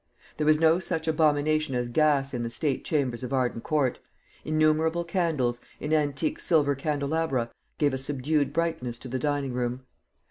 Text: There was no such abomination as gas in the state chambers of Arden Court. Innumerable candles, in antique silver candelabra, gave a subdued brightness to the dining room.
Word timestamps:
There 0.37 0.47
was 0.47 0.59
no 0.59 0.79
such 0.79 1.07
abomination 1.07 1.75
as 1.75 1.87
gas 1.87 2.33
in 2.33 2.41
the 2.41 2.49
state 2.49 2.83
chambers 2.83 3.23
of 3.23 3.31
Arden 3.31 3.61
Court. 3.61 3.99
Innumerable 4.43 5.03
candles, 5.03 5.61
in 5.79 5.93
antique 5.93 6.39
silver 6.39 6.73
candelabra, 6.73 7.51
gave 7.77 7.93
a 7.93 7.99
subdued 7.99 8.51
brightness 8.51 8.97
to 8.97 9.07
the 9.07 9.19
dining 9.19 9.53
room. 9.53 9.83